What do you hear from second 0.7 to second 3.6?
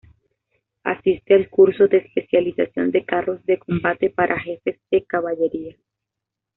Asiste al curso de especialización de Carros de